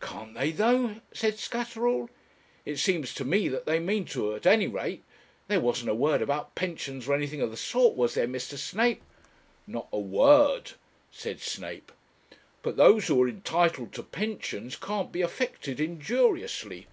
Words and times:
'Can't 0.00 0.34
they 0.34 0.50
though!' 0.50 0.96
said 1.12 1.38
Scatterall. 1.38 2.10
'It 2.64 2.76
seems 2.76 3.14
to 3.14 3.24
me 3.24 3.46
that 3.46 3.66
they 3.66 3.78
mean 3.78 4.04
to, 4.06 4.34
at 4.34 4.44
any 4.44 4.66
rate; 4.66 5.04
there 5.46 5.60
wasn't 5.60 5.90
a 5.90 5.94
word 5.94 6.20
about 6.22 6.56
pensions 6.56 7.06
or 7.06 7.14
anything 7.14 7.40
of 7.40 7.52
that 7.52 7.56
sort, 7.56 7.94
was 7.96 8.14
there, 8.14 8.26
Mr. 8.26 8.58
Snape?' 8.58 9.04
'Not 9.64 9.86
a 9.92 10.00
word,' 10.00 10.72
said 11.12 11.38
Snape. 11.40 11.92
'But 12.62 12.76
those 12.76 13.06
who 13.06 13.22
are 13.22 13.28
entitled 13.28 13.92
to 13.92 14.02
pensions 14.02 14.74
can't 14.74 15.12
be 15.12 15.22
affected 15.22 15.78
injuriously. 15.78 16.88